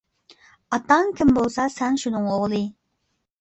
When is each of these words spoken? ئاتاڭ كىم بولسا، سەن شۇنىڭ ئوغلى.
ئاتاڭ 0.77 1.11
كىم 1.19 1.33
بولسا، 1.35 1.67
سەن 1.75 2.01
شۇنىڭ 2.05 2.27
ئوغلى. 2.33 2.63